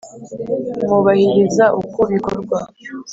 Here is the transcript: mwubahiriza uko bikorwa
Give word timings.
mwubahiriza 0.83 1.65
uko 1.81 1.99
bikorwa 2.11 2.57